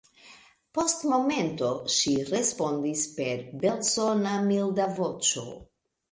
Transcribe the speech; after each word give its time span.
Post 0.75 1.01
momento 1.09 1.67
ŝi 1.95 2.13
respondis 2.29 3.03
per 3.19 3.43
belsona, 3.65 4.31
milda 4.47 4.87
voĉo: 5.01 5.45